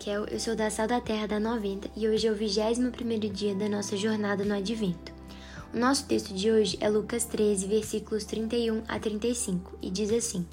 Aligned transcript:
Raquel, 0.00 0.24
eu 0.30 0.40
sou 0.40 0.56
da 0.56 0.70
Sal 0.70 0.86
da 0.86 0.98
Terra 0.98 1.26
da 1.28 1.38
90 1.38 1.90
e 1.94 2.08
hoje 2.08 2.26
é 2.26 2.30
o 2.30 2.34
21 2.34 2.90
dia 3.30 3.54
da 3.54 3.68
nossa 3.68 3.98
jornada 3.98 4.42
no 4.42 4.54
Advento. 4.54 5.12
O 5.74 5.78
nosso 5.78 6.06
texto 6.06 6.32
de 6.32 6.50
hoje 6.50 6.78
é 6.80 6.88
Lucas 6.88 7.26
13, 7.26 7.66
versículos 7.66 8.24
31 8.24 8.82
a 8.88 8.98
35 8.98 9.76
e 9.82 9.90
diz 9.90 10.10
assim: 10.10 10.46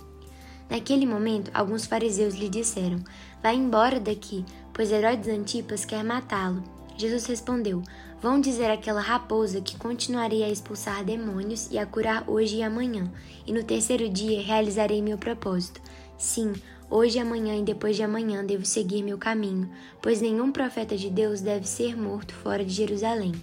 Naquele 0.70 1.06
momento, 1.06 1.50
alguns 1.54 1.86
fariseus 1.86 2.36
lhe 2.36 2.50
disseram: 2.50 3.02
Vá 3.42 3.54
embora 3.54 4.02
daqui, 4.02 4.44
pois 4.74 4.92
Herodes 4.92 5.30
Antipas 5.30 5.86
quer 5.86 6.04
matá-lo. 6.04 6.62
Jesus 6.98 7.26
respondeu: 7.26 7.82
Vão 8.22 8.42
dizer 8.42 8.70
àquela 8.70 9.00
raposa 9.00 9.62
que 9.62 9.78
continuarei 9.78 10.44
a 10.44 10.50
expulsar 10.50 11.06
demônios 11.06 11.70
e 11.72 11.78
a 11.78 11.86
curar 11.86 12.30
hoje 12.30 12.58
e 12.58 12.64
amanhã, 12.64 13.10
e 13.46 13.54
no 13.54 13.64
terceiro 13.64 14.10
dia 14.10 14.42
realizarei 14.42 15.02
meu 15.02 15.18
propósito. 15.18 15.80
Sim, 16.18 16.54
hoje, 16.90 17.20
amanhã 17.20 17.56
e 17.56 17.64
depois 17.64 17.96
de 17.96 18.02
amanhã 18.02 18.44
devo 18.44 18.66
seguir 18.66 19.04
meu 19.04 19.20
caminho, 19.20 19.70
pois 20.02 20.20
nenhum 20.20 20.52
profeta 20.52 20.98
de 20.98 21.12
Deus 21.12 21.42
deve 21.42 21.68
ser 21.68 21.96
morto 21.96 22.34
fora 22.34 22.66
de 22.66 22.74
Jerusalém. 22.74 23.34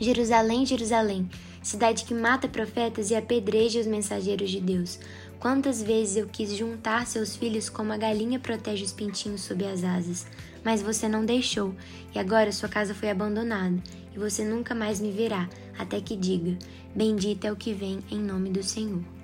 Jerusalém, 0.00 0.64
Jerusalém, 0.64 1.28
cidade 1.62 2.04
que 2.04 2.14
mata 2.14 2.46
profetas 2.46 3.10
e 3.10 3.16
apedreja 3.16 3.80
os 3.80 3.86
mensageiros 3.86 4.50
de 4.50 4.60
Deus. 4.60 5.00
Quantas 5.40 5.82
vezes 5.82 6.16
eu 6.16 6.26
quis 6.28 6.54
juntar 6.54 7.06
seus 7.06 7.34
filhos 7.34 7.68
como 7.68 7.92
a 7.92 7.96
galinha 7.96 8.38
protege 8.38 8.84
os 8.84 8.92
pintinhos 8.92 9.40
sob 9.40 9.64
as 9.64 9.82
asas, 9.82 10.26
mas 10.62 10.82
você 10.82 11.08
não 11.08 11.24
deixou, 11.24 11.74
e 12.14 12.18
agora 12.18 12.52
sua 12.52 12.68
casa 12.68 12.94
foi 12.94 13.10
abandonada, 13.10 13.82
e 14.14 14.18
você 14.18 14.44
nunca 14.44 14.74
mais 14.74 15.00
me 15.00 15.10
verá, 15.10 15.48
até 15.78 16.00
que 16.00 16.14
diga: 16.14 16.56
Bendito 16.94 17.46
é 17.46 17.52
o 17.52 17.56
que 17.56 17.72
vem 17.72 17.98
em 18.10 18.18
nome 18.18 18.50
do 18.50 18.62
Senhor. 18.62 19.19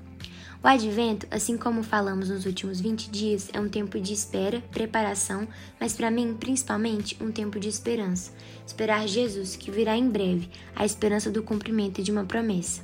O 0.62 0.66
advento, 0.66 1.26
assim 1.30 1.56
como 1.56 1.82
falamos 1.82 2.28
nos 2.28 2.46
últimos 2.46 2.80
20 2.80 3.10
dias, 3.10 3.48
é 3.52 3.60
um 3.60 3.68
tempo 3.68 4.00
de 4.00 4.12
espera, 4.12 4.62
preparação, 4.72 5.46
mas 5.78 5.92
para 5.92 6.10
mim, 6.10 6.34
principalmente, 6.38 7.16
um 7.22 7.30
tempo 7.30 7.60
de 7.60 7.68
esperança. 7.68 8.32
Esperar 8.66 9.06
Jesus, 9.06 9.54
que 9.54 9.70
virá 9.70 9.96
em 9.96 10.08
breve, 10.08 10.48
a 10.74 10.84
esperança 10.84 11.30
do 11.30 11.42
cumprimento 11.42 12.02
de 12.02 12.10
uma 12.10 12.24
promessa. 12.24 12.82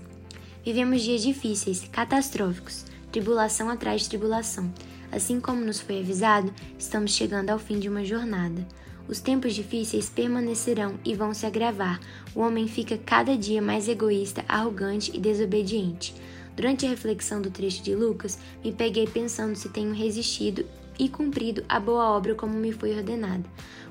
Vivemos 0.64 1.02
dias 1.02 1.22
difíceis, 1.22 1.88
catastróficos, 1.90 2.84
tribulação 3.10 3.68
atrás 3.68 4.02
de 4.02 4.10
tribulação. 4.10 4.72
Assim 5.10 5.40
como 5.40 5.64
nos 5.64 5.80
foi 5.80 6.00
avisado, 6.00 6.52
estamos 6.78 7.10
chegando 7.12 7.50
ao 7.50 7.58
fim 7.58 7.78
de 7.78 7.88
uma 7.88 8.04
jornada. 8.04 8.66
Os 9.08 9.20
tempos 9.20 9.54
difíceis 9.54 10.08
permanecerão 10.08 10.94
e 11.04 11.14
vão 11.14 11.34
se 11.34 11.44
agravar. 11.44 12.00
O 12.34 12.40
homem 12.40 12.68
fica 12.68 12.96
cada 12.96 13.36
dia 13.36 13.60
mais 13.60 13.88
egoísta, 13.88 14.44
arrogante 14.48 15.10
e 15.14 15.18
desobediente. 15.18 16.14
Durante 16.56 16.84
a 16.84 16.88
reflexão 16.88 17.40
do 17.40 17.50
trecho 17.50 17.82
de 17.82 17.94
Lucas, 17.94 18.38
me 18.62 18.72
peguei 18.72 19.06
pensando 19.06 19.56
se 19.56 19.68
tenho 19.68 19.94
resistido 19.94 20.64
e 20.98 21.08
cumprido 21.08 21.64
a 21.68 21.80
boa 21.80 22.10
obra 22.10 22.34
como 22.34 22.54
me 22.54 22.72
foi 22.72 22.94
ordenada, 22.94 23.44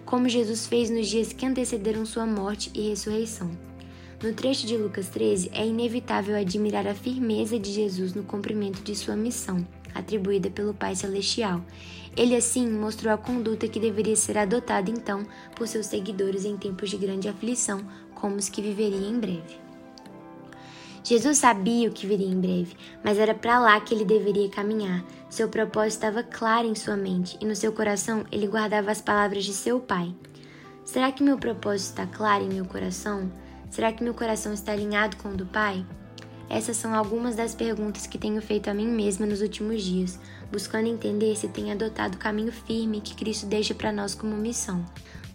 como 0.05 0.29
Jesus 0.29 0.67
fez 0.67 0.89
nos 0.89 1.07
dias 1.07 1.33
que 1.33 1.45
antecederam 1.45 2.05
sua 2.05 2.25
morte 2.25 2.71
e 2.73 2.89
ressurreição. 2.89 3.49
No 4.23 4.33
trecho 4.33 4.67
de 4.67 4.77
Lucas 4.77 5.07
13, 5.09 5.49
é 5.51 5.65
inevitável 5.65 6.35
admirar 6.35 6.85
a 6.85 6.93
firmeza 6.93 7.57
de 7.57 7.71
Jesus 7.71 8.13
no 8.13 8.21
cumprimento 8.21 8.83
de 8.83 8.95
sua 8.95 9.15
missão, 9.15 9.65
atribuída 9.95 10.47
pelo 10.49 10.75
Pai 10.75 10.95
Celestial. 10.95 11.59
Ele, 12.15 12.35
assim, 12.35 12.69
mostrou 12.69 13.11
a 13.11 13.17
conduta 13.17 13.67
que 13.67 13.79
deveria 13.79 14.15
ser 14.15 14.37
adotada 14.37 14.91
então 14.91 15.25
por 15.55 15.67
seus 15.67 15.87
seguidores 15.87 16.45
em 16.45 16.55
tempos 16.55 16.91
de 16.91 16.97
grande 16.97 17.27
aflição, 17.27 17.83
como 18.13 18.35
os 18.35 18.47
que 18.47 18.61
viveria 18.61 19.07
em 19.07 19.19
breve. 19.19 19.70
Jesus 21.03 21.39
sabia 21.39 21.89
o 21.89 21.91
que 21.91 22.05
viria 22.05 22.27
em 22.27 22.39
breve, 22.39 22.75
mas 23.03 23.17
era 23.17 23.33
para 23.33 23.59
lá 23.59 23.79
que 23.81 23.93
ele 23.93 24.05
deveria 24.05 24.49
caminhar. 24.49 25.03
Seu 25.29 25.49
propósito 25.49 25.93
estava 25.93 26.23
claro 26.23 26.67
em 26.67 26.75
sua 26.75 26.95
mente 26.95 27.37
e 27.41 27.45
no 27.45 27.55
seu 27.55 27.71
coração 27.71 28.23
ele 28.31 28.47
guardava 28.47 28.91
as 28.91 29.01
palavras 29.01 29.43
de 29.43 29.53
seu 29.53 29.79
pai. 29.79 30.13
Será 30.85 31.11
que 31.11 31.23
meu 31.23 31.37
propósito 31.37 31.89
está 31.89 32.05
claro 32.05 32.43
em 32.43 32.53
meu 32.53 32.65
coração? 32.65 33.31
Será 33.69 33.93
que 33.93 34.03
meu 34.03 34.13
coração 34.13 34.53
está 34.53 34.73
alinhado 34.73 35.15
com 35.17 35.29
o 35.29 35.37
do 35.37 35.45
Pai? 35.45 35.85
Essas 36.49 36.75
são 36.75 36.93
algumas 36.93 37.33
das 37.33 37.55
perguntas 37.55 38.05
que 38.05 38.17
tenho 38.17 38.41
feito 38.41 38.69
a 38.69 38.73
mim 38.73 38.87
mesma 38.87 39.25
nos 39.25 39.41
últimos 39.41 39.81
dias, 39.81 40.19
buscando 40.51 40.89
entender 40.89 41.33
se 41.37 41.47
tenho 41.47 41.71
adotado 41.71 42.17
o 42.17 42.19
caminho 42.19 42.51
firme 42.51 42.99
que 42.99 43.15
Cristo 43.15 43.45
deixa 43.45 43.73
para 43.73 43.93
nós 43.93 44.13
como 44.13 44.35
missão. 44.35 44.85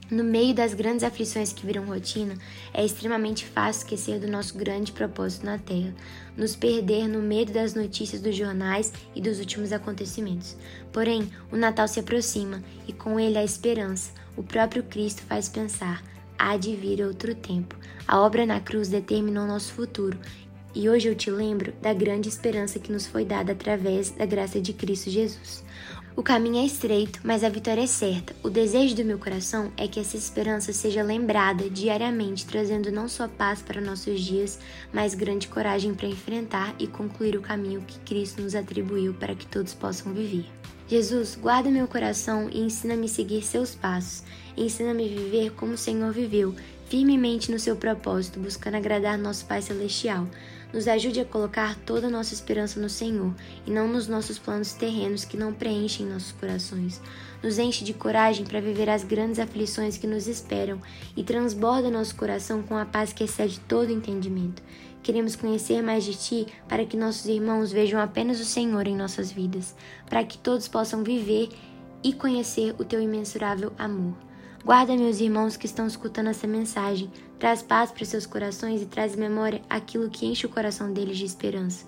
No 0.08 0.22
meio 0.22 0.54
das 0.54 0.72
grandes 0.72 1.02
aflições 1.02 1.52
que 1.52 1.66
viram 1.66 1.84
rotina, 1.84 2.36
é 2.72 2.84
extremamente 2.84 3.44
fácil 3.44 3.82
esquecer 3.82 4.20
do 4.20 4.28
nosso 4.28 4.56
grande 4.56 4.92
propósito 4.92 5.44
na 5.44 5.58
Terra, 5.58 5.92
nos 6.36 6.54
perder 6.54 7.08
no 7.08 7.20
medo 7.20 7.52
das 7.52 7.74
notícias 7.74 8.20
dos 8.20 8.36
jornais 8.36 8.92
e 9.16 9.20
dos 9.20 9.40
últimos 9.40 9.72
acontecimentos. 9.72 10.56
Porém, 10.92 11.28
o 11.50 11.56
Natal 11.56 11.88
se 11.88 11.98
aproxima 11.98 12.62
e 12.86 12.92
com 12.92 13.18
ele 13.18 13.36
a 13.36 13.42
esperança. 13.42 14.12
O 14.36 14.44
próprio 14.44 14.84
Cristo 14.84 15.22
faz 15.22 15.48
pensar: 15.48 16.04
há 16.38 16.56
de 16.56 16.76
vir 16.76 17.04
outro 17.04 17.34
tempo. 17.34 17.76
A 18.06 18.20
obra 18.20 18.46
na 18.46 18.60
cruz 18.60 18.88
determinou 18.88 19.44
nosso 19.44 19.72
futuro 19.72 20.16
e 20.72 20.90
hoje 20.90 21.08
eu 21.08 21.14
te 21.14 21.30
lembro 21.30 21.72
da 21.80 21.94
grande 21.94 22.28
esperança 22.28 22.78
que 22.78 22.92
nos 22.92 23.06
foi 23.06 23.24
dada 23.24 23.52
através 23.52 24.10
da 24.10 24.26
graça 24.26 24.60
de 24.60 24.74
Cristo 24.74 25.10
Jesus. 25.10 25.64
O 26.16 26.22
caminho 26.22 26.62
é 26.62 26.64
estreito, 26.64 27.20
mas 27.22 27.44
a 27.44 27.48
vitória 27.50 27.82
é 27.82 27.86
certa. 27.86 28.34
O 28.42 28.48
desejo 28.48 28.96
do 28.96 29.04
meu 29.04 29.18
coração 29.18 29.70
é 29.76 29.86
que 29.86 30.00
essa 30.00 30.16
esperança 30.16 30.72
seja 30.72 31.02
lembrada 31.02 31.68
diariamente, 31.68 32.46
trazendo 32.46 32.90
não 32.90 33.06
só 33.06 33.28
paz 33.28 33.60
para 33.60 33.82
nossos 33.82 34.22
dias, 34.22 34.58
mas 34.94 35.14
grande 35.14 35.46
coragem 35.46 35.92
para 35.92 36.08
enfrentar 36.08 36.74
e 36.78 36.86
concluir 36.86 37.36
o 37.36 37.42
caminho 37.42 37.82
que 37.86 37.98
Cristo 37.98 38.40
nos 38.40 38.54
atribuiu 38.54 39.12
para 39.12 39.34
que 39.34 39.46
todos 39.46 39.74
possam 39.74 40.14
viver. 40.14 40.46
Jesus, 40.88 41.36
guarda 41.38 41.70
meu 41.70 41.86
coração 41.86 42.48
e 42.50 42.60
ensina-me 42.60 43.04
a 43.04 43.08
seguir 43.10 43.42
seus 43.42 43.74
passos. 43.74 44.22
Ensina-me 44.56 45.04
a 45.04 45.08
viver 45.08 45.50
como 45.50 45.72
o 45.72 45.78
Senhor 45.78 46.12
viveu, 46.12 46.54
firmemente 46.86 47.50
no 47.50 47.58
seu 47.58 47.76
propósito, 47.76 48.40
buscando 48.40 48.76
agradar 48.76 49.18
nosso 49.18 49.44
Pai 49.44 49.60
Celestial. 49.60 50.26
Nos 50.72 50.88
ajude 50.88 51.20
a 51.20 51.24
colocar 51.24 51.76
toda 51.86 52.08
a 52.08 52.10
nossa 52.10 52.34
esperança 52.34 52.80
no 52.80 52.88
Senhor 52.88 53.32
e 53.66 53.70
não 53.70 53.88
nos 53.88 54.08
nossos 54.08 54.38
planos 54.38 54.72
terrenos 54.72 55.24
que 55.24 55.36
não 55.36 55.52
preenchem 55.52 56.06
nossos 56.06 56.32
corações. 56.32 57.00
Nos 57.42 57.58
enche 57.58 57.84
de 57.84 57.94
coragem 57.94 58.44
para 58.44 58.60
viver 58.60 58.88
as 58.90 59.04
grandes 59.04 59.38
aflições 59.38 59.96
que 59.96 60.06
nos 60.06 60.26
esperam 60.26 60.80
e 61.16 61.22
transborda 61.22 61.90
nosso 61.90 62.14
coração 62.16 62.62
com 62.62 62.76
a 62.76 62.84
paz 62.84 63.12
que 63.12 63.24
excede 63.24 63.60
todo 63.60 63.92
entendimento. 63.92 64.62
Queremos 65.02 65.36
conhecer 65.36 65.82
mais 65.82 66.04
de 66.04 66.14
Ti 66.14 66.46
para 66.68 66.84
que 66.84 66.96
nossos 66.96 67.26
irmãos 67.26 67.70
vejam 67.70 68.00
apenas 68.00 68.40
o 68.40 68.44
Senhor 68.44 68.88
em 68.88 68.96
nossas 68.96 69.30
vidas, 69.30 69.74
para 70.08 70.24
que 70.24 70.36
todos 70.36 70.66
possam 70.66 71.04
viver 71.04 71.48
e 72.02 72.12
conhecer 72.12 72.74
o 72.78 72.84
Teu 72.84 73.00
imensurável 73.00 73.72
amor. 73.78 74.25
Guarda 74.66 74.96
meus 74.96 75.20
irmãos 75.20 75.56
que 75.56 75.64
estão 75.64 75.86
escutando 75.86 76.26
essa 76.26 76.44
mensagem, 76.44 77.08
traz 77.38 77.62
paz 77.62 77.92
para 77.92 78.04
seus 78.04 78.26
corações 78.26 78.82
e 78.82 78.86
traz 78.86 79.14
memória 79.14 79.62
aquilo 79.70 80.10
que 80.10 80.26
enche 80.26 80.44
o 80.44 80.48
coração 80.48 80.92
deles 80.92 81.18
de 81.18 81.24
esperança. 81.24 81.86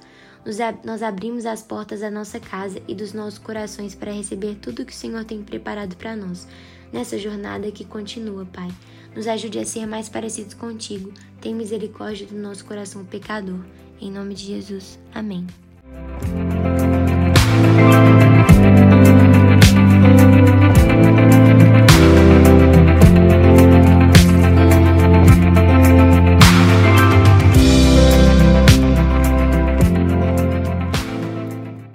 Nós 0.85 1.03
abrimos 1.03 1.45
as 1.45 1.61
portas 1.61 1.99
da 1.99 2.09
nossa 2.09 2.39
casa 2.39 2.81
e 2.87 2.95
dos 2.95 3.13
nossos 3.13 3.41
corações 3.41 3.97
para 3.97 4.13
receber 4.13 4.55
tudo 4.63 4.85
que 4.85 4.93
o 4.93 4.95
Senhor 4.95 5.25
tem 5.25 5.43
preparado 5.43 5.97
para 5.97 6.15
nós, 6.15 6.47
nessa 6.93 7.19
jornada 7.19 7.73
que 7.73 7.85
continua, 7.85 8.47
Pai. 8.47 8.71
Nos 9.13 9.27
ajude 9.27 9.59
a 9.59 9.67
ser 9.67 9.85
mais 9.85 10.09
parecidos 10.09 10.55
contigo. 10.55 11.13
Tem 11.41 11.53
misericórdia 11.53 12.29
do 12.29 12.37
nosso 12.37 12.65
coração 12.65 13.05
pecador. 13.05 13.59
Em 14.01 14.09
nome 14.09 14.35
de 14.35 14.47
Jesus. 14.47 15.01
Amém. 15.13 15.45